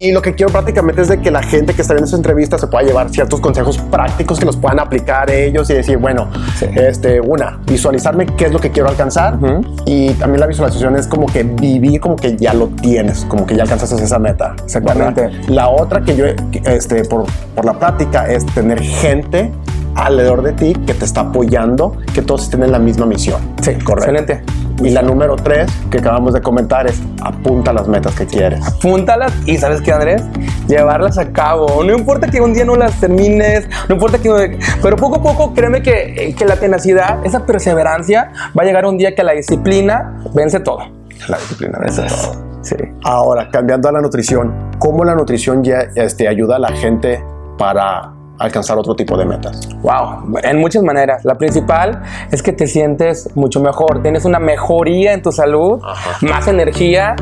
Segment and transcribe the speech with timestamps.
[0.00, 2.56] Y lo que quiero prácticamente es de que la gente que está viendo esta entrevista
[2.56, 7.20] se pueda llevar ciertos consejos prácticos que los puedan aplicar ellos y decir, bueno, este,
[7.20, 9.40] una, visualizarme qué es lo que quiero alcanzar
[9.86, 13.56] y también la visualización es como que vivir como que ya lo tienes, como que
[13.56, 14.54] ya alcanzaste esa meta.
[14.62, 15.30] Exactamente.
[15.48, 17.24] La otra que yo, este, por,
[17.56, 19.50] por la práctica es tener gente
[19.96, 23.40] alrededor de ti que te está apoyando, que todos tienen la misma misión.
[23.60, 24.44] Sí, Excelente.
[24.80, 28.64] Y la número tres que acabamos de comentar es apunta las metas que quieres.
[28.66, 30.22] Apúntalas y ¿sabes qué, Andrés?
[30.68, 31.82] Llevarlas a cabo.
[31.82, 34.58] No importa que un día no las termines, no importa que...
[34.82, 38.98] Pero poco a poco, créeme que, que la tenacidad, esa perseverancia, va a llegar un
[38.98, 40.80] día que la disciplina vence todo.
[41.28, 42.48] La disciplina vence todo.
[42.62, 42.76] Sí.
[43.04, 47.22] Ahora, cambiando a la nutrición, ¿cómo la nutrición ya, este, ayuda a la gente
[47.56, 49.68] para alcanzar otro tipo de metas?
[49.82, 51.24] Wow, en muchas maneras.
[51.24, 55.80] La principal es que te sientes mucho mejor, tienes una mejoría en tu salud,
[56.22, 57.16] más energía,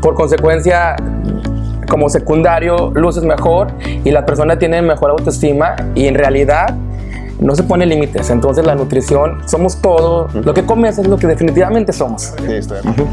[0.00, 0.96] por consecuencia
[1.88, 3.68] como secundario luces mejor
[4.04, 6.76] y la persona tiene mejor autoestima y en realidad
[7.40, 8.30] no se pone límites.
[8.30, 10.28] Entonces la nutrición, somos todo.
[10.34, 12.34] Lo que comes es lo que definitivamente somos.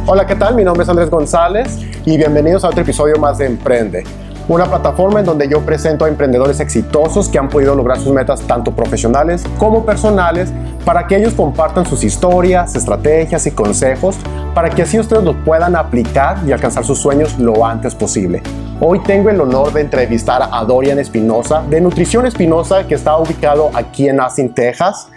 [0.07, 0.55] Hola, ¿qué tal?
[0.55, 4.03] Mi nombre es Andrés González y bienvenidos a otro episodio más de Emprende
[4.47, 8.41] una plataforma en donde yo presento a emprendedores exitosos que han podido lograr sus metas
[8.41, 10.51] tanto profesionales como personales
[10.83, 14.17] para que ellos compartan sus historias, estrategias y consejos
[14.53, 18.41] para que así ustedes los puedan aplicar y alcanzar sus sueños lo antes posible.
[18.79, 23.71] Hoy tengo el honor de entrevistar a Dorian Espinosa de Nutrición Espinosa que está ubicado
[23.73, 25.07] aquí en Austin, Texas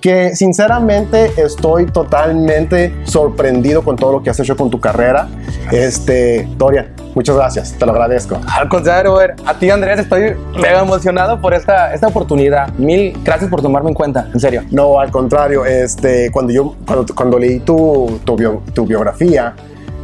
[0.00, 5.28] que sinceramente estoy totalmente sorprendido con todo lo que has hecho con tu carrera.
[5.72, 8.40] Este, Dorian, muchas gracias, te lo agradezco.
[8.46, 12.72] Al contrario, a ti Andrés, estoy mega emocionado por esta, esta oportunidad.
[12.74, 14.62] Mil gracias por tomarme en cuenta, en serio.
[14.70, 18.36] No, al contrario, este, cuando yo, cuando, cuando leí tu, tu,
[18.72, 19.54] tu biografía,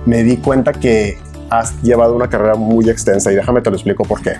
[0.07, 1.19] me di cuenta que
[1.51, 4.33] has llevado una carrera muy extensa y déjame te lo explico por qué.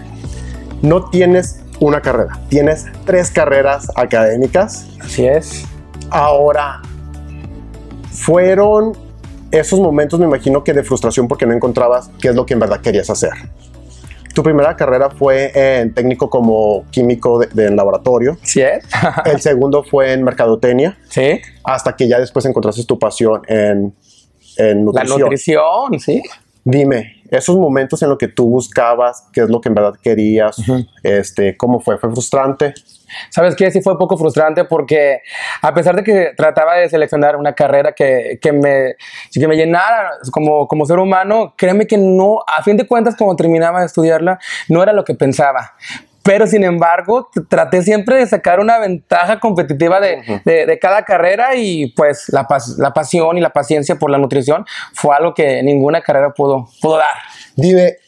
[0.83, 4.89] No tienes una carrera, tienes tres carreras académicas.
[5.01, 5.65] Así es.
[6.11, 6.81] Ahora,
[8.11, 8.97] fueron
[9.51, 12.61] esos momentos, me imagino que de frustración porque no encontrabas qué es lo que en
[12.61, 13.33] verdad querías hacer.
[14.35, 18.37] Tu primera carrera fue en técnico como químico de, laboratorio.
[18.43, 18.63] Sí.
[18.63, 18.85] Es.
[19.25, 20.99] El segundo fue en mercadotecnia.
[21.09, 21.41] Sí.
[21.63, 23.95] Hasta que ya después encontraste tu pasión en,
[24.57, 25.19] en nutrición.
[25.19, 26.21] La nutrición, sí.
[26.65, 30.57] Dime, esos momentos en los que tú buscabas qué es lo que en verdad querías,
[31.03, 31.99] este, ¿cómo fue?
[31.99, 32.75] ¿Fue frustrante?
[33.31, 33.71] ¿Sabes qué?
[33.71, 35.21] Sí fue un poco frustrante porque
[35.63, 38.97] a pesar de que trataba de seleccionar una carrera que, que me,
[39.33, 43.37] que me llenara como, como ser humano, créeme que no, a fin de cuentas, cuando
[43.37, 45.75] terminaba de estudiarla, no era lo que pensaba.
[46.25, 51.93] Pero sin embargo, traté siempre de sacar una ventaja competitiva de, de, cada carrera y
[51.93, 52.47] pues la,
[52.79, 54.65] la, pasión y la paciencia por la nutrición
[54.95, 57.15] fue algo que ninguna carrera pudo, pudo dar.
[57.57, 57.99] Dime,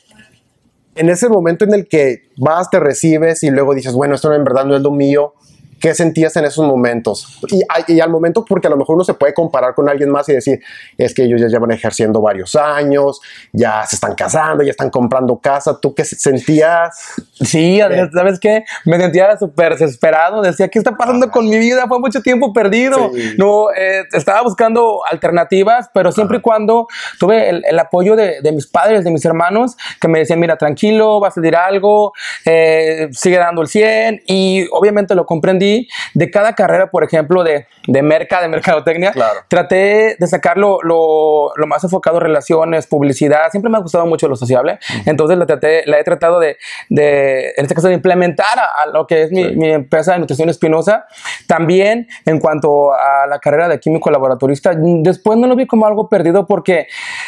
[0.94, 4.44] en ese momento en el que vas, te recibes y luego dices, bueno, esto en
[4.44, 5.34] verdad no es lo mío,
[5.80, 7.38] ¿Qué sentías en esos momentos?
[7.86, 10.32] Y, al momento, porque a lo mejor uno se puede comparar con alguien más y
[10.32, 10.60] decir,
[10.96, 13.20] es que ellos ya llevan ejerciendo varios años,
[13.52, 15.78] ya se están casando, ya están comprando casa.
[15.78, 16.96] ¿Tú qué sentías?
[17.34, 17.80] Sí,
[18.12, 18.64] ¿sabes qué?
[18.86, 20.40] Me sentía súper desesperado.
[20.40, 21.86] Decía, ¿qué está pasando con mi vida?
[21.86, 23.10] Fue mucho tiempo perdido.
[23.36, 26.86] No, eh, estaba buscando alternativas, pero siempre y cuando
[27.18, 31.28] tuve el, apoyo de, mis padres, de mis hermanos, que me decían, mira, tranquilo, va
[31.28, 32.12] a salir algo,
[32.46, 34.22] eh, sigue dando el 100.
[34.26, 35.74] Y obviamente lo comprendí যদি
[36.14, 39.12] de cada carrera, por ejemplo, de, de merca, de mercadotecnia,
[39.48, 43.50] traté de sacarlo lo, lo, más enfocado en relaciones, publicidad.
[43.50, 44.78] Siempre me ha gustado mucho lo sociable.
[45.04, 46.56] Entonces la, traté, la he tratado de,
[46.88, 50.48] de, en este caso, de implementar a, lo que es mi, mi, empresa de nutrición
[50.48, 51.06] espinosa.
[51.46, 56.08] También en cuanto a la carrera de químico laboratorista, después no lo vi como algo
[56.08, 56.86] perdido porque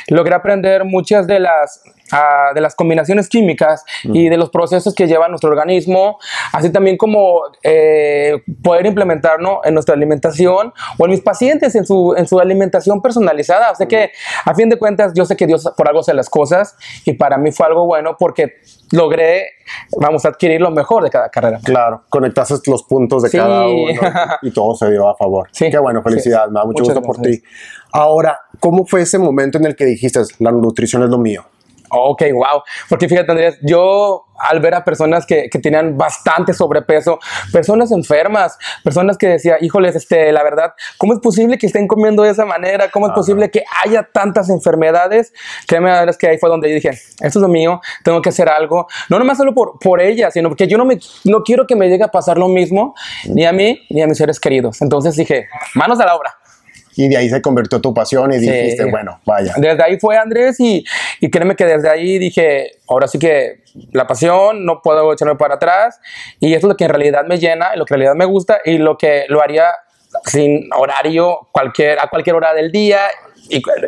[0.08, 1.82] logré aprender muchas de las
[2.54, 6.18] de las combinaciones químicas y de los procesos que lleva nuestro organismo,
[6.52, 12.14] así también como eh, poder implementarlo en nuestra alimentación o en mis pacientes en su,
[12.14, 13.70] en su alimentación personalizada.
[13.70, 14.10] O sea que
[14.44, 16.76] a fin de cuentas yo sé que Dios por algo hace las cosas
[17.06, 18.56] y para mí fue algo bueno porque
[18.92, 19.46] logré,
[19.98, 21.60] vamos a adquirir lo mejor de cada carrera.
[21.64, 24.00] Claro, conectaste los puntos de cada uno
[24.42, 25.48] y todo se dio a favor.
[25.50, 25.70] Sí.
[25.70, 27.42] Qué bueno, felicidades, me da mucho gusto por ti.
[27.90, 31.46] Ahora, ¿cómo fue ese momento en el que dijiste, la nutrición es lo mío?
[31.90, 32.62] Ok, wow.
[32.88, 37.18] Porque fíjate, Andrés, yo al ver a personas que, que, tenían bastante sobrepeso,
[37.52, 42.22] personas enfermas, personas que decía, híjoles, este, la verdad, ¿cómo es posible que estén comiendo
[42.22, 42.90] de esa manera?
[42.90, 45.32] ¿Cómo es posible que haya tantas enfermedades?
[45.66, 48.86] Créeme, es que ahí fue donde dije, esto es lo mío, tengo que hacer algo,
[49.08, 51.88] no nomás solo por, por ella, sino porque yo no, me, no quiero que me
[51.88, 52.94] llegue a pasar lo mismo,
[53.26, 54.80] ni a mí, ni a mis seres queridos.
[54.82, 56.37] Entonces dije, manos a la obra.
[56.98, 59.54] Y de ahí se convirtió tu pasión y dijiste, bueno, vaya.
[59.56, 60.84] Desde ahí fue Andrés y,
[61.20, 63.62] y créeme que desde ahí dije, ahora sí que
[63.92, 66.00] la pasión, no puedo echarme para atrás
[66.40, 68.58] y eso es lo que en realidad me llena, lo que en realidad me gusta
[68.64, 69.66] y lo que lo haría
[70.24, 72.98] sin horario cualquier, a cualquier hora del día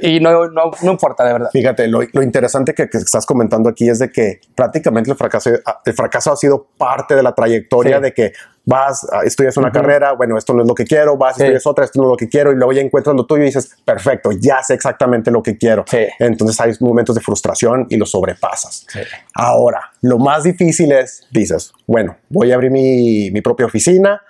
[0.03, 1.51] y, no, no, no, importa, de verdad.
[1.53, 5.51] Fíjate, lo, lo interesante que, que, estás comentando aquí es de que prácticamente el fracaso,
[5.85, 8.33] el fracaso ha sido parte de la trayectoria de que
[8.71, 11.43] vas, estudias una carrera, bueno, esto no es lo que quiero, vas, sí.
[11.43, 13.47] estudias otra, esto no es lo que quiero, y luego ya encuentras lo tuyo y
[13.47, 15.85] dices, perfecto, ya sé exactamente lo que quiero.
[15.89, 16.07] Sí.
[16.21, 18.87] Entonces hay momentos de frustración y lo sobrepasas.
[19.35, 24.23] Ahora, lo más difícil es, dices, bueno, voy a abrir mi, mi propia oficina,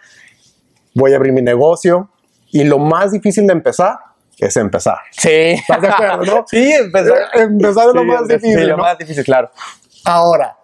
[0.95, 2.09] voy a abrir mi negocio,
[2.51, 3.99] y lo más difícil de empezar
[4.39, 4.97] es empezar.
[5.11, 5.29] Sí.
[5.29, 6.45] ¿Estás de acuerdo, no?
[6.51, 7.19] Sí, empezar.
[7.35, 8.59] empezar es lo más difícil.
[8.59, 8.83] Sí, lo ¿no?
[8.85, 9.51] más difícil, claro.
[10.07, 10.57] Ahora,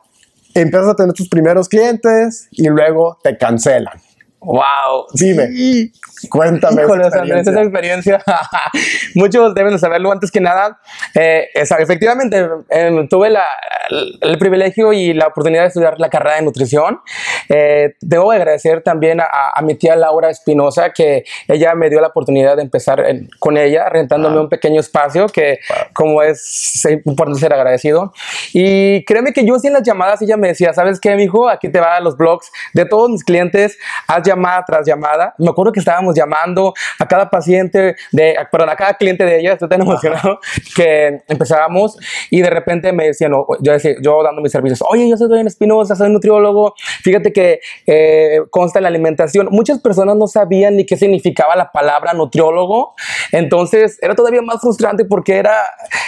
[0.61, 4.06] empiezas a tener tus primeros clientes y luego te cancelan.
[4.41, 5.07] Wow.
[5.15, 5.49] Dime.
[5.49, 5.93] Sí.
[6.31, 6.83] Cuéntame.
[6.83, 8.23] Híjole, esa, Andrés, esa experiencia.
[9.15, 10.79] Muchos deben de saberlo antes que nada.
[11.15, 13.45] Eh, esa, efectivamente, eh, tuve la,
[14.21, 17.01] el privilegio y la oportunidad de estudiar la carrera de nutrición.
[17.49, 22.09] Eh, debo agradecer también a, a, mi tía Laura Espinosa, que ella me dio la
[22.09, 24.43] oportunidad de empezar en, con ella, rentándome ah.
[24.43, 25.79] un pequeño espacio, que wow.
[25.93, 28.13] como es, es importante ser agradecido.
[28.53, 31.49] Y créeme que yo sí en las llamadas ella me decía, ¿sabes qué, mijo?
[31.49, 33.79] Aquí te van los blogs de todos mis clientes.
[34.09, 35.35] Haz llamada tras llamada.
[35.39, 39.53] Me acuerdo que estábamos llamando a cada paciente, de, perdón, a cada cliente de ella,
[39.53, 40.41] estoy tan emocionado,
[40.75, 41.97] que empezábamos
[42.31, 45.47] y de repente me decían, yo, decía, yo dando mis servicios, oye, yo soy en
[45.47, 49.49] Espinosa, soy nutriólogo, fíjate que eh, consta en la alimentación.
[49.51, 52.95] Muchas personas no sabían ni qué significaba la palabra nutriólogo,
[53.33, 55.57] entonces era todavía más frustrante porque era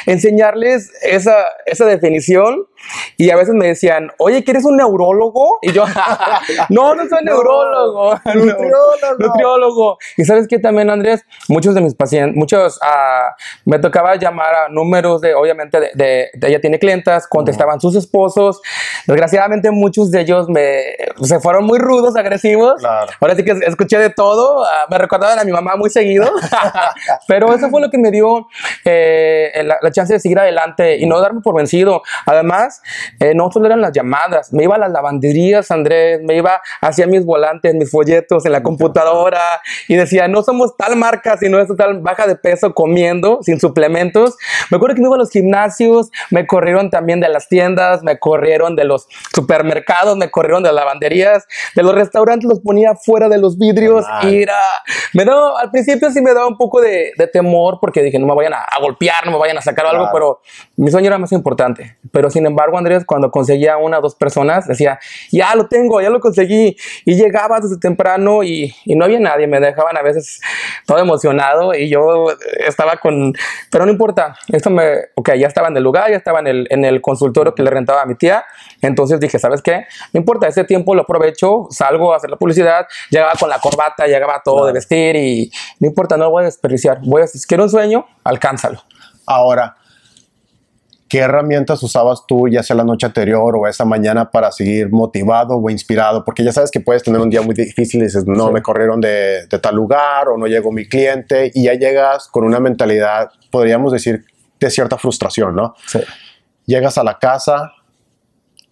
[0.07, 1.35] enseñarles esa,
[1.67, 2.67] esa definición
[3.17, 5.59] y a veces me decían, oye, ¿que eres un neurólogo?
[5.63, 5.85] Y yo,
[6.69, 9.15] no, no soy neurólogo, no, nutriólogo.
[9.19, 9.99] nutriólogo.
[10.17, 13.33] Y sabes que también, Andrés, muchos de mis pacientes, muchos, uh,
[13.65, 17.79] me tocaba llamar a números de, obviamente, de, de, de ella tiene clientas, contestaban uh
[17.79, 17.83] -huh.
[17.83, 18.61] sus esposos.
[19.07, 20.83] Desgraciadamente, muchos de ellos me,
[21.23, 22.75] se fueron muy rudos, agresivos.
[22.79, 23.13] Claro.
[23.21, 24.63] Ahora sí que escuché de todo.
[24.63, 26.31] Uh, me recordaban a mi mamá muy seguido.
[27.27, 28.47] Pero eso fue lo que me dio
[28.85, 32.03] eh, la, la chance de seguir adelante y no darme por vencido.
[32.27, 32.68] Además,
[33.21, 37.07] eh, no solo eran las llamadas, me iba a las lavanderías, Andrés, me iba hacia
[37.07, 41.69] mis volantes, mis folletos en la computadora y decía, no somos tal marca, sino es
[41.77, 44.37] tal baja de peso comiendo, sin suplementos.
[44.71, 48.19] Me acuerdo que me iba a los gimnasios, me corrieron también de las tiendas, me
[48.19, 53.29] corrieron de los supermercados, me corrieron de las lavanderías, de los restaurantes, los ponía fuera
[53.29, 54.59] de los vidrios y era,
[55.15, 58.27] me daba, al principio sí me daba un poco de, de temor porque dije, no
[58.27, 59.99] me vayan a, a, golpear, no me vayan a sacar claro.
[60.01, 60.41] algo, pero
[60.77, 61.97] mi sueño era más importante.
[62.13, 64.99] Pero sin embargo, Andrés, cuando conseguía una o dos personas, decía,
[65.31, 66.77] ya lo tengo, ya lo conseguí.
[67.05, 70.41] Y llegaba desde temprano y, y, no había nadie, me dejaban a veces
[70.87, 72.27] todo emocionado y yo
[72.67, 73.33] estaba con,
[73.71, 74.85] pero no importa, esto me,
[75.15, 77.71] ok, ya estaba en el lugar, ya estaba en el, en el consultorio que le
[77.71, 78.45] rentaba a mi tía.
[78.83, 79.87] Entonces dije, ¿sabes qué?
[80.13, 84.07] No importa, ese tiempo lo aprovecho, salgo a hacer la publicidad, llegaba con la corbata,
[84.07, 85.51] llegaba todo de vestir y
[85.81, 86.99] no importa, no lo voy a desperdiciar.
[87.03, 88.83] Voy a, si quiero un sueño, alcánzalo.
[89.27, 89.77] Ahora,
[91.09, 95.57] ¿qué herramientas usabas tú, ya sea la noche anterior o esa mañana, para seguir motivado
[95.57, 96.25] o inspirado?
[96.25, 98.53] Porque ya sabes que puedes tener un día muy difícil y dices, no, sí.
[98.53, 102.45] me corrieron de, de, tal lugar o no llegó mi cliente y ya llegas con
[102.45, 104.25] una mentalidad, podríamos decir,
[104.61, 105.75] de cierta frustración, ¿no?
[105.87, 106.01] Sí.
[106.67, 107.73] Llegas a la casa,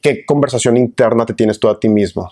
[0.03, 2.31] ¿qué conversación interna te tienes tú a ti mismo?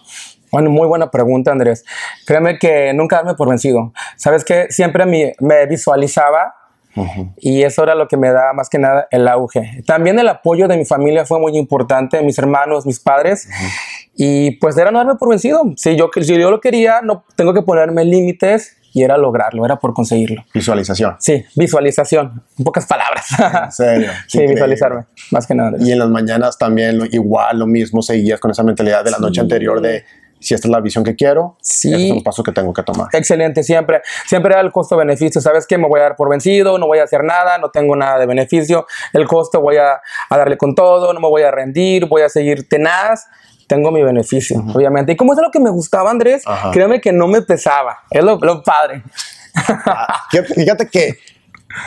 [0.53, 1.85] Bueno, muy buena pregunta, Andrés.
[2.27, 3.93] Créeme que nunca darme por vencido.
[4.17, 6.55] Sabes que siempre me, me visualizaba
[6.97, 7.33] Uh -huh.
[7.39, 9.83] Y eso era lo que me da más que nada el auge.
[9.87, 13.47] También el apoyo de mi familia fue muy importante, mis hermanos, mis padres.
[13.49, 13.71] Uh -huh.
[14.17, 15.63] Y pues era no darme por vencido.
[15.77, 19.77] Si yo, si yo lo quería, no tengo que ponerme límites y era lograrlo, era
[19.77, 20.45] por conseguirlo.
[20.55, 21.17] Visualización.
[21.19, 23.27] Sí, visualización, en pocas palabras.
[23.65, 24.11] En serio.
[24.29, 24.55] sí, Increíble.
[24.55, 25.73] visualizarme, más que nada.
[25.81, 29.35] Y en las mañanas también igual, lo mismo, seguías con esa mentalidad de la noche
[29.35, 29.41] sí.
[29.41, 30.05] anterior de
[30.45, 31.91] si esta es la visión que quiero, sí.
[31.91, 33.09] este es un paso que tengo que tomar.
[33.13, 35.41] Excelente, siempre, siempre el costo-beneficio.
[35.41, 35.79] ¿Sabes qué?
[35.79, 38.27] Me voy a dar por vencido, no voy a hacer nada, no tengo nada de
[38.27, 38.87] beneficio.
[39.13, 42.29] El costo voy a, a darle con todo, no me voy a rendir, voy a
[42.29, 43.27] seguir tenaz
[43.67, 44.77] tengo mi beneficio, uh -huh.
[44.77, 45.13] obviamente.
[45.13, 46.71] Y como es lo que me gustaba, Andrés, Ajá.
[46.71, 48.03] créeme que no me pesaba.
[48.11, 49.03] Es lo, lo padre.
[49.57, 51.17] Ah, fíjate que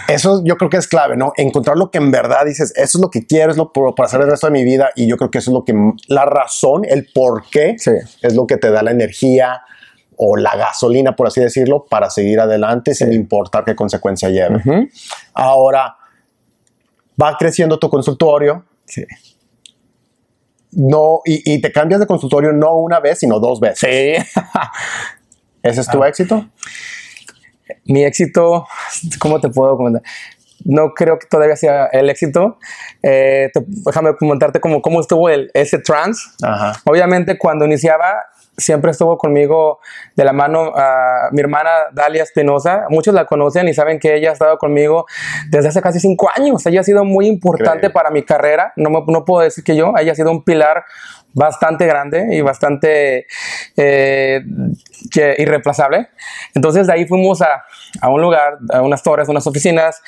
[0.08, 1.34] eso yo creo que es clave, ¿no?
[1.38, 4.06] Encontrar lo que en verdad dices, eso es lo que quiero, es lo por, por
[4.06, 4.90] hacer el resto de mi vida.
[4.96, 5.74] Y yo creo que eso es lo que,
[6.08, 7.92] la razón, el por qué, sí.
[8.22, 9.62] es lo que te da la energía
[10.16, 13.06] o la gasolina, por así decirlo, para seguir adelante sí.
[13.06, 14.56] sin importar qué consecuencia lleve.
[14.56, 14.90] Uh -huh.
[15.34, 15.96] Ahora,
[17.22, 18.66] va creciendo tu consultorio.
[18.86, 19.06] Sí
[20.72, 23.80] no, y, y, te cambias de consultorio no una vez, sino dos veces.
[23.80, 24.42] Sí.
[25.64, 26.08] ¿Ese es tu ah.
[26.08, 26.46] éxito?
[27.86, 28.66] Mi éxito,
[29.20, 30.02] ¿cómo te puedo comentar?
[30.66, 32.58] No creo que todavía sea el éxito.
[33.04, 33.52] Eh,
[33.86, 36.22] déjame comentarte cómo, cómo estuvo el, ese trance.
[36.86, 38.26] Obviamente, cuando iniciaba,
[38.58, 39.80] siempre estuvo conmigo
[40.16, 42.86] de la mano a mi hermana Dalia Espinosa.
[42.90, 45.06] Muchos la conocen y saben que ella ha estado conmigo
[45.50, 46.66] desde hace casi cinco años.
[46.66, 48.74] Ella ha sido muy importante para mi carrera.
[48.76, 50.84] No, no puedo decir que yo, ella ha sido un pilar
[51.38, 53.28] bastante grande y bastante
[53.78, 54.42] eh,
[55.38, 56.10] irreemplazable.
[56.56, 57.64] Entonces de ahí fuimos a,
[58.02, 60.02] a, un lugar, a unas torres, unas oficinas,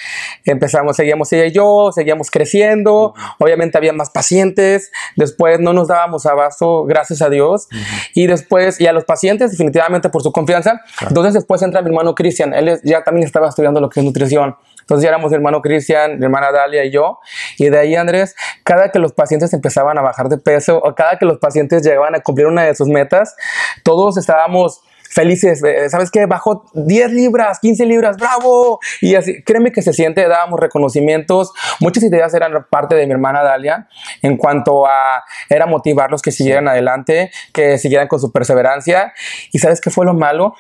[0.44, 6.26] empezamos, seguíamos ella y yo, seguíamos creciendo, obviamente había más pacientes, después no nos dábamos
[6.26, 7.68] abasto, gracias a Dios,
[8.16, 12.16] y después, y a los pacientes definitivamente por su confianza, entonces después entra mi hermano
[12.16, 14.56] Cristian, él ya también estaba estudiando lo que es nutrición,
[14.90, 17.20] entonces ya éramos mi hermano Cristian, mi hermana Dalia y yo.
[17.60, 21.19] Y de ahí, Andrés, cada que los pacientes empezaban a bajar de peso o cada
[21.20, 23.36] que los pacientes llegaban a cumplir una de sus metas,
[23.84, 26.26] todos estábamos felices, ¿sabes qué?
[26.26, 28.80] Bajó 10 libras, 15 libras, bravo.
[29.02, 31.52] Y así, créeme que se siente, dábamos reconocimientos.
[31.80, 33.88] Muchas ideas eran parte de mi hermana Dalia
[34.22, 39.14] en cuanto a, era motivarlos que siguieran adelante, que siguieran con su perseverancia.
[39.52, 40.54] ¿Y sabes qué fue lo malo?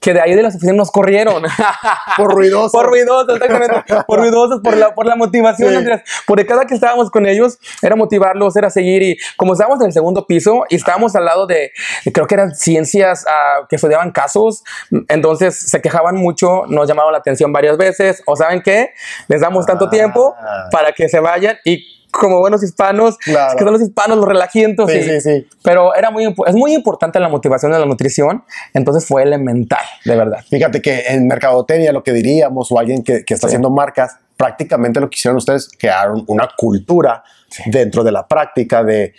[0.00, 1.42] Que de ahí de las oficinas nos corrieron.
[2.16, 2.72] Por ruidosos.
[2.72, 3.94] por ruidosos, exactamente.
[4.06, 6.02] por ruidosos, por la, por la motivación, Andrés.
[6.26, 9.02] Porque cada que estábamos con ellos era motivarlos, era seguir.
[9.02, 11.72] Y como estábamos en el segundo piso y estábamos al lado de,
[12.12, 14.64] creo que eran ciencias uh, que estudiaban casos,
[15.08, 18.22] entonces se quejaban mucho, nos llamaban la atención varias veces.
[18.26, 18.90] O saben qué,
[19.28, 20.68] les damos tanto tiempo ah.
[20.70, 24.90] para que se vayan y como buenos hispanos, que son los hispanos los relajientos.
[24.90, 25.46] Sí, sí, sí.
[25.62, 28.44] Pero era muy, es muy importante la motivación de la nutrición,
[28.74, 30.44] entonces fue elemental, de verdad.
[30.48, 35.00] Fíjate que en mercadotecnia lo que diríamos, o alguien que, que está haciendo marcas, prácticamente
[35.00, 37.22] lo que hicieron ustedes, crearon una cultura
[37.66, 39.14] dentro de la práctica de,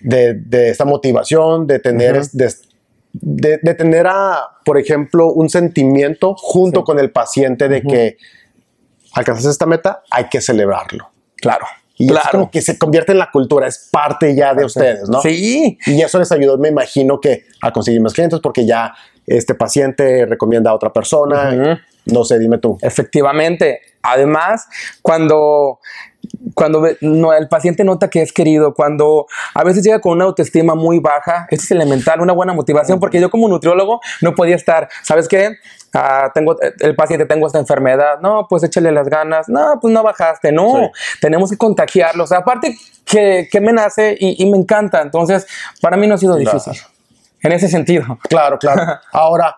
[0.00, 2.22] de, de esta motivación, de tener...
[2.32, 2.54] de,
[3.12, 8.16] de, tener a, por ejemplo, un sentimiento junto con el paciente de que
[9.14, 11.10] alcanzas esta meta, hay que celebrarlo.
[11.34, 11.66] Claro.
[12.00, 12.22] Y claro.
[12.24, 15.20] es como que se convierte en la cultura, es parte ya de ustedes, ¿no?
[15.20, 15.76] Sí.
[15.84, 18.94] Y eso les ayudó, me imagino, que a conseguir más clientes porque ya
[19.26, 21.78] este paciente recomienda a otra persona.
[22.06, 22.78] No sé, dime tú.
[22.82, 23.80] Efectivamente.
[24.02, 24.66] Además,
[25.02, 25.80] cuando
[26.54, 30.74] cuando no, el paciente nota que es querido, cuando a veces llega con una autoestima
[30.74, 34.88] muy baja, eso es elemental, una buena motivación, porque yo como nutriólogo no podía estar,
[35.02, 35.56] ¿sabes qué?
[35.92, 40.02] Ah, tengo el paciente, tengo esta enfermedad, no, pues échale las ganas, no, pues no
[40.02, 40.90] bajaste, no,
[41.20, 45.46] tenemos que contagiarlos, aparte que, que me nace y, y, me encanta, entonces
[45.80, 46.74] para mí no ha sido difícil,
[47.42, 48.18] en ese sentido.
[48.28, 49.00] Claro, claro.
[49.12, 49.56] Ahora,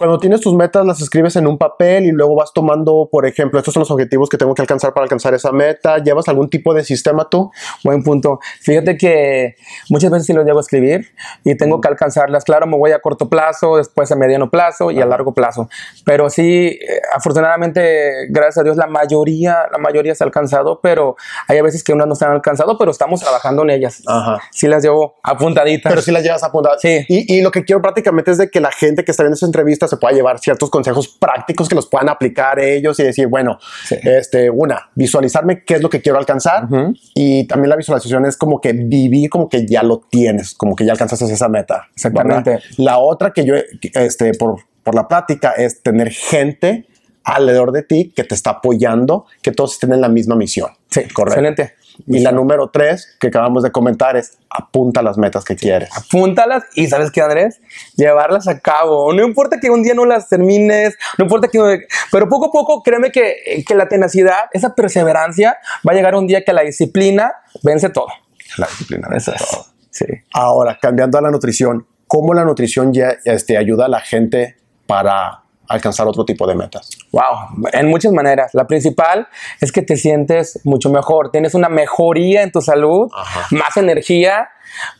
[0.00, 3.58] cuando tienes tus metas, las escribes en un papel y luego vas tomando, por ejemplo,
[3.58, 5.98] estos son los objetivos que tengo que alcanzar para alcanzar esa meta.
[5.98, 7.50] ¿Llevas algún tipo de sistema tú?
[7.84, 8.40] Buen punto.
[8.62, 9.56] Fíjate que
[9.90, 11.08] muchas veces sí los llevo a escribir
[11.44, 12.44] y tengo que alcanzarlas.
[12.44, 15.68] Claro, me voy a corto plazo, después a mediano plazo y a largo plazo.
[16.06, 21.16] Pero sí, eh, afortunadamente, gracias a Dios, la mayoría, la mayoría se ha alcanzado, pero
[21.46, 24.02] hay veces que unas no se han alcanzado, pero estamos trabajando en ellas.
[24.06, 24.40] Ajá.
[24.50, 25.92] Sí las llevo apuntaditas.
[25.92, 26.80] Pero sí las llevas apuntadas.
[26.80, 27.04] Sí.
[27.06, 29.44] Y, y lo que quiero prácticamente es de que la gente que está viendo esa
[29.44, 33.58] entrevista se pueda llevar ciertos consejos prácticos que los puedan aplicar ellos y decir, bueno,
[33.90, 36.68] este, una, visualizarme qué es lo que quiero alcanzar
[37.14, 40.84] y también la visualización es como que vivir como que ya lo tienes, como que
[40.84, 41.88] ya alcanzaste esa meta.
[41.94, 42.60] Exactamente.
[42.78, 43.54] La otra que yo,
[43.94, 46.86] este, por, por la práctica es tener gente
[47.24, 50.70] alrededor de ti que te está apoyando, que todos estén en la misma misión.
[50.88, 51.40] Sí, correcto.
[51.40, 51.74] Excelente.
[52.06, 55.90] Y la número tres que acabamos de comentar es apunta las metas que quieres.
[55.96, 57.60] Apúntalas y sabes qué, Andrés,
[57.96, 59.12] llevarlas a cabo.
[59.12, 61.86] No importa que un día no las termines, no importa que...
[62.10, 66.26] Pero poco a poco, créeme que, que la tenacidad, esa perseverancia, va a llegar un
[66.26, 68.08] día que la disciplina vence todo.
[68.56, 69.66] La disciplina vence todo.
[69.90, 70.06] Sí.
[70.32, 75.44] Ahora, cambiando a la nutrición, ¿cómo la nutrición ya, este, ayuda a la gente para
[75.70, 76.90] alcanzar otro tipo de metas?
[77.12, 78.52] Wow, en muchas maneras.
[78.54, 79.28] La principal
[79.60, 83.08] es que te sientes mucho mejor, tienes una mejoría en tu salud,
[83.50, 84.48] más energía,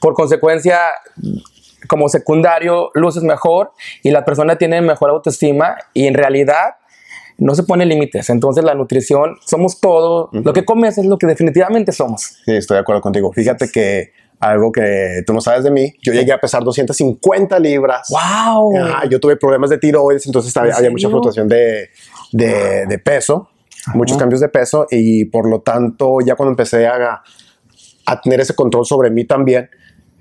[0.00, 0.78] por consecuencia
[1.88, 3.72] como secundario luces mejor
[4.02, 6.76] y la persona tiene mejor autoestima y en realidad
[7.38, 8.30] no se pone límites.
[8.30, 12.38] Entonces la nutrición, somos todo, lo que comes es lo que definitivamente somos.
[12.44, 13.32] Sí, estoy de acuerdo contigo.
[13.32, 15.94] Fíjate que algo que tú no sabes de mí.
[16.02, 18.08] Yo llegué a pesar 250 libras.
[18.08, 18.72] ¡Wow!
[19.08, 21.90] yo tuve problemas de tiroides, entonces había, mucha fluctuación de,
[22.32, 23.50] de, peso,
[23.94, 27.22] muchos cambios de peso y por lo tanto ya cuando empecé a,
[28.06, 29.68] a tener ese control sobre mí también,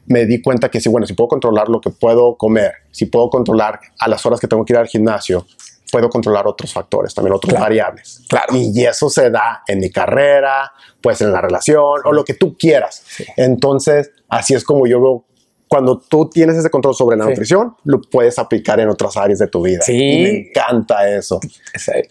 [0.06, 3.30] me di cuenta que si, bueno, si puedo controlar lo que puedo comer, si puedo
[3.30, 5.46] controlar a las horas que tengo que ir al gimnasio,
[5.92, 8.22] puedo controlar otros factores, también otros variables.
[8.28, 8.56] Claro.
[8.56, 12.58] Y eso se da en mi carrera, pues en la relación o lo que tú
[12.58, 13.04] quieras.
[13.38, 15.26] Entonces, así es como yo veo
[15.70, 19.48] cuando tú tienes ese control sobre la nutrición, lo puedes aplicar en otras áreas de
[19.48, 19.82] tu vida.
[19.82, 19.94] Sí.
[19.94, 21.40] Y me encanta eso.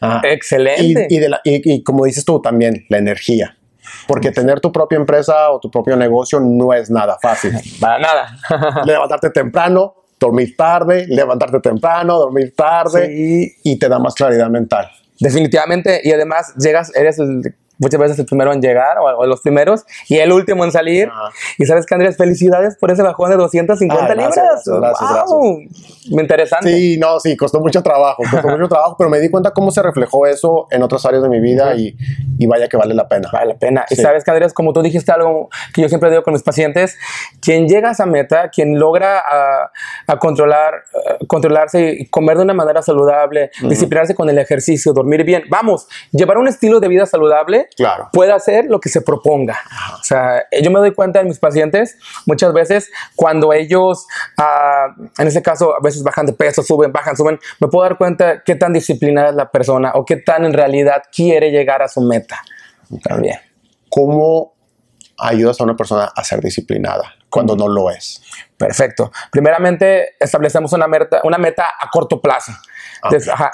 [0.01, 0.23] Ah.
[0.25, 1.09] Excelente.
[1.11, 3.57] Y, de y, como dices tú también, la energía.
[4.07, 7.53] Porque tener tu propia empresa o tu propio negocio no es nada fácil.
[7.81, 8.85] Para nada.
[8.85, 14.89] Levantarte temprano, dormir tarde, levantarte temprano, dormir tarde y te da más claridad mental.
[15.21, 19.85] Definitivamente, y además llegas, eres el muchas veces el primero en llegar o, los primeros
[20.09, 21.11] y el último en salir.
[21.59, 24.35] Y sabes que Andrés, felicidades por ese bajón de 250 ah, libras.
[24.35, 25.25] Gracias, gracias,
[26.11, 26.73] Interesante.
[26.73, 29.83] Sí, no, sí, costó mucho trabajo, costó mucho trabajo, pero me di cuenta cómo se
[29.83, 31.97] reflejó eso en otras áreas de mi vida y,
[32.39, 33.29] y, vaya que vale la pena.
[33.33, 33.87] Vale la pena.
[33.91, 36.97] Y sabes que Andrés, como tú dijiste algo que yo siempre digo con mis pacientes,
[37.41, 39.71] quien llega a esa meta, quien logra a,
[40.07, 40.75] a controlar,
[41.27, 46.39] controlarse y comer de una manera saludable, disciplinarse con el ejercicio, dormir bien, vamos, llevar
[46.39, 48.09] un estilo de vida saludable claro.
[48.13, 49.59] puede hacer lo que se proponga.
[50.01, 51.97] O sea, yo me doy cuenta en mis pacientes
[52.27, 54.07] muchas veces cuando ellos,
[54.39, 57.99] uh, en ese caso, a veces bajan de peso, suben, bajan, suben, me puedo dar
[57.99, 61.89] cuenta qué tan disciplinada es la persona o qué tan en realidad quiere llegar a
[61.89, 62.41] su meta.
[63.03, 63.39] También.
[63.89, 64.55] ¿Cómo
[65.19, 68.23] ayudas a una persona a ser disciplinada cuando no lo es?
[68.57, 69.13] Perfecto.
[69.31, 72.53] Primeramente, establecemos una meta, una meta a corto plazo.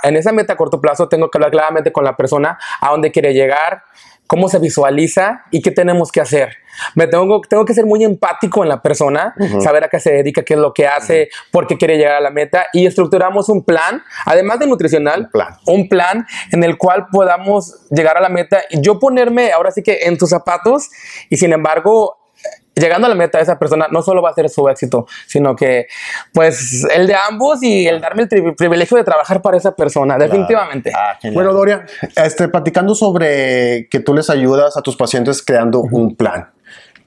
[0.03, 3.13] en esa meta a corto plazo tengo que hablar claramente con la persona a dónde
[3.13, 3.83] quiere llegar,
[4.27, 6.57] cómo se visualiza y qué tenemos que hacer.
[6.95, 10.43] Me tengo, tengo que ser muy empático en la persona, saber a qué se dedica,
[10.43, 13.63] qué es lo que hace, por qué quiere llegar a la meta y estructuramos un
[13.63, 15.31] plan, además de nutricional,
[15.67, 19.83] un plan, en el cual podamos llegar a la meta y yo ponerme ahora sí
[19.83, 20.91] que en tus zapatos
[21.29, 22.24] y sin embargo
[22.75, 25.87] llegando a la meta, esa persona no solo va a ser su éxito, sino que,
[26.33, 30.93] pues, el de ambos y el darme el privilegio de trabajar para esa persona, definitivamente.
[30.95, 31.85] Ah, bueno, Doria,
[32.17, 36.54] este, platicando sobre que tú les ayudas a tus pacientes creando un plan.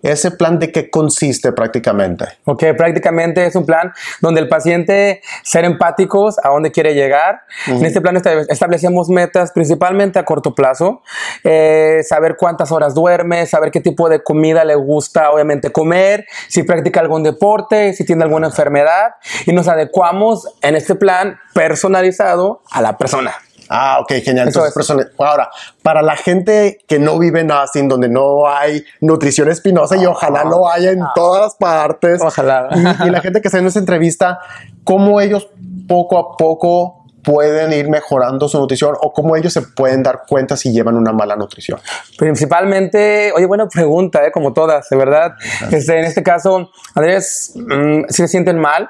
[0.08, 2.26] ¿Ese plan de qué consiste prácticamente?
[2.46, 7.42] Ok, prácticamente es un plan donde el paciente ser empáticos a dónde quiere llegar.
[7.68, 8.16] En este plan
[8.48, 11.02] establecemos metas principalmente a corto plazo,
[11.44, 16.64] eh, saber cuántas horas duerme, saber qué tipo de comida le gusta obviamente comer, si
[16.64, 22.82] practica algún deporte, si tiene alguna enfermedad y nos adecuamos en este plan personalizado a
[22.82, 23.36] la persona.
[23.70, 24.48] Ah, ok, genial.
[24.48, 25.50] Entonces, ahora,
[25.82, 30.44] para la gente que no vive en Austin, donde no hay nutrición espinosa y ojalá
[30.44, 32.22] no haya en todas las partes.
[32.22, 32.70] Ojalá.
[33.06, 34.40] Y, la gente que está en esta entrevista,
[34.84, 35.50] ¿cómo ellos
[35.88, 40.56] poco a poco pueden ir mejorando su nutrición o cómo ellos se pueden dar cuenta
[40.56, 41.80] si llevan una mala nutrición?
[42.18, 44.32] Principalmente, oye, buena pregunta, ¿eh?
[44.32, 45.34] como todas, de verdad.
[45.72, 48.90] Este, en este caso, Andrés, mm, si se sienten mal,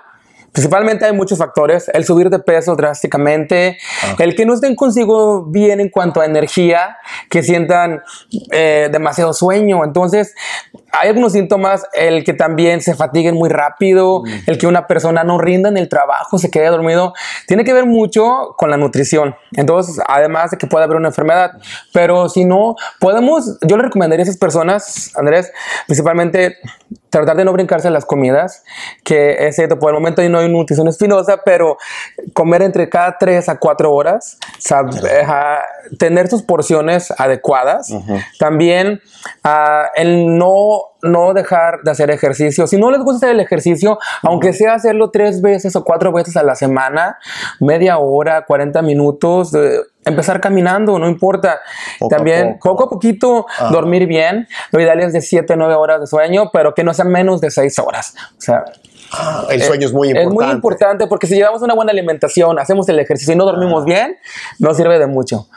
[0.58, 4.16] Principalmente hay muchos factores, el subir de peso drásticamente, ah.
[4.18, 6.98] el que no estén consigo bien en cuanto a energía,
[7.30, 8.02] que sientan
[8.52, 9.84] eh, demasiado sueño.
[9.84, 10.34] Entonces,
[10.92, 14.50] hay algunos síntomas, el que también se fatiguen muy rápido, mm.
[14.50, 17.14] el que una persona no rinda en el trabajo, se quede dormido,
[17.48, 19.36] tiene que ver mucho con la nutrición.
[19.54, 21.52] Entonces, además de que puede haber una enfermedad,
[21.94, 25.52] pero si no, podemos, yo le recomendaría a esas personas, Andrés,
[25.86, 26.58] principalmente
[27.10, 28.64] tratar de no brincarse las comidas,
[29.04, 31.78] que es cierto, por el momento no hay nutrición espinosa, pero
[32.34, 34.38] comer entre cada 3 a 4 horas,
[35.98, 37.94] tener sus porciones adecuadas,
[38.40, 39.02] también
[39.44, 42.68] uh, el no no dejar de hacer ejercicio.
[42.68, 46.38] Si no les gusta hacer el ejercicio, aunque sea hacerlo tres veces o cuatro veces
[46.38, 47.18] a la semana,
[47.60, 49.52] media hora, 40 minutos,
[50.06, 51.60] empezar caminando, no importa.
[52.10, 54.48] También poco a poquito dormir bien.
[54.72, 57.52] Lo ideal es de 7, 9 horas de sueño, pero que no sea menos de
[57.52, 58.16] 6 horas.
[58.38, 58.66] O sea,
[59.12, 60.36] Ah, el sueño es muy importante.
[60.36, 63.84] Es muy importante porque si llevamos una buena alimentación, hacemos el ejercicio y no dormimos
[63.84, 63.86] ah.
[63.86, 64.18] bien,
[64.60, 65.48] no sirve de mucho.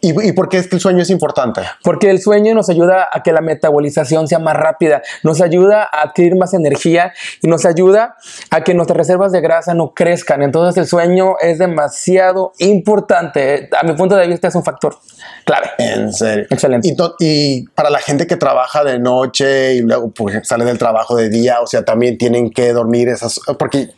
[0.00, 1.62] ¿Y, ¿Y por qué es que el sueño es importante?
[1.82, 6.02] Porque el sueño nos ayuda a que la metabolización sea más rápida, nos ayuda a
[6.02, 8.16] adquirir más energía y nos ayuda
[8.50, 10.42] a que nuestras reservas de grasa no crezcan.
[10.42, 13.68] Entonces el sueño es demasiado importante.
[13.80, 14.96] A mi punto de vista es un factor
[15.44, 15.70] clave.
[15.78, 16.46] En serio.
[16.50, 16.88] Excelente.
[16.88, 21.16] Y, y para la gente que trabaja de noche y luego pues, sale del trabajo
[21.16, 23.90] de día, o sea, también tienen que dormir esas, porque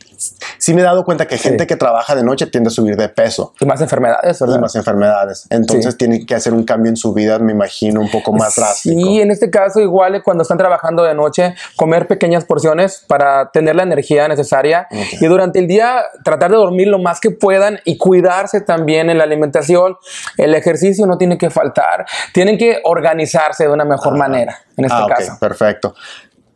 [0.59, 3.09] sí me he dado cuenta que gente que trabaja de noche tiende a subir de
[3.09, 3.55] peso.
[3.61, 4.59] Y más enfermedades, ¿verdad?
[4.59, 5.47] Y más enfermedades.
[5.51, 9.01] Entonces tienen que hacer un cambio en su vida, me imagino, un poco más drástico.
[9.01, 13.77] Sí, en este caso igual cuando están trabajando de noche, comer pequeñas porciones para tener
[13.77, 17.99] la energía necesaria y durante el día tratar de dormir lo más que puedan y
[17.99, 19.97] cuidarse también en la alimentación.
[20.37, 22.07] El ejercicio no tiene que faltar.
[22.33, 25.37] Tienen que organizarse de una mejor manera, en este ah, caso.
[25.41, 25.95] Perfecto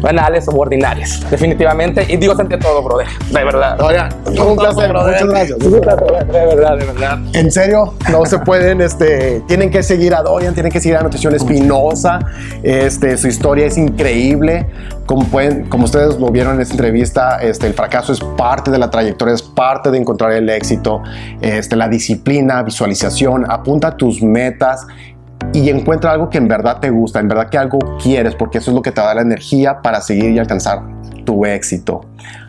[0.00, 2.06] banales o ordinarias, definitivamente.
[2.08, 3.76] Y Dios ante todo, brother, de verdad.
[3.78, 4.92] Dorian, un placer.
[4.92, 5.58] Muchas gracias.
[5.58, 7.18] De verdad, de verdad.
[7.32, 11.02] En serio, no se pueden, este, tienen que seguir a Dorian, tienen que seguir a
[11.02, 12.20] Nutrición Espinosa,
[12.62, 14.66] este, su historia es increíble,
[15.06, 18.78] como pueden, como ustedes lo vieron en esta entrevista, este, el fracaso es parte de
[18.78, 21.02] la trayectoria, es parte de encontrar el éxito,
[21.40, 24.86] este, la disciplina, visualización, apunta tus metas
[25.54, 28.72] y encuentra algo que en verdad te gusta, en verdad que algo quieres, porque eso
[28.72, 30.82] es lo que te da la energía para seguir y alcanzar
[31.24, 32.00] tu éxito.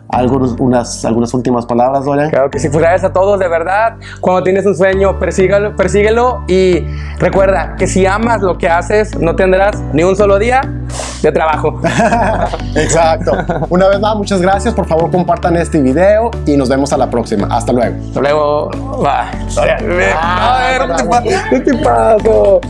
[0.08, 2.30] Algunos, unas, algunas últimas palabras, Dorian.
[2.30, 3.96] Claro que sí, pues gracias a todos, de verdad.
[4.20, 6.86] Cuando tienes un sueño, persígalo, persíguelo y
[7.18, 10.60] recuerda que si amas lo que haces, no tendrás ni un solo día
[11.22, 11.80] de trabajo.
[12.76, 13.32] Exacto.
[13.68, 14.74] Una vez más, muchas gracias.
[14.74, 17.48] Por favor, compartan este video y nos vemos a la próxima.
[17.50, 17.96] Hasta luego.
[18.08, 18.70] Hasta luego.
[19.02, 19.54] Bye.
[19.54, 20.16] Dorian.
[20.22, 22.60] A ver, ¿qué te pa- ¿qué te pasó?